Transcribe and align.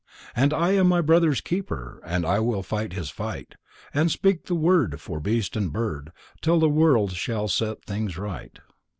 And 0.35 0.51
I 0.51 0.71
am 0.71 0.87
my 0.87 0.99
brother's 0.99 1.41
keeper 1.41 2.01
And 2.03 2.25
I 2.25 2.39
will 2.39 2.63
fight 2.63 2.93
his 2.93 3.11
fight, 3.11 3.53
And 3.93 4.09
speak 4.09 4.45
the 4.45 4.55
word 4.55 4.99
For 4.99 5.19
beast 5.19 5.55
and 5.55 5.71
bird 5.71 6.11
Till 6.41 6.59
the 6.59 6.69
world 6.69 7.11
shall 7.11 7.47
set 7.47 7.83
things 7.83 8.17
right. 8.17 8.57